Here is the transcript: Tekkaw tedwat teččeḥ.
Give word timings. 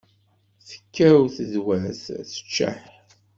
Tekkaw 0.67 1.21
tedwat 1.35 1.97
teččeḥ. 2.31 2.81